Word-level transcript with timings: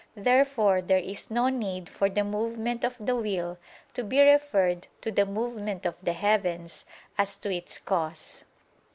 Therefore 0.17 0.81
there 0.81 0.97
is 0.97 1.29
no 1.29 1.49
need 1.49 1.87
for 1.87 2.09
the 2.09 2.23
movement 2.23 2.83
of 2.83 2.95
the 2.99 3.15
will 3.15 3.59
to 3.93 4.03
be 4.03 4.19
referred 4.19 4.87
to 5.01 5.11
the 5.11 5.27
movement 5.27 5.85
of 5.85 5.93
the 6.01 6.13
heavens, 6.13 6.87
as 7.19 7.37
to 7.37 7.53
its 7.53 7.77
cause. 7.77 8.43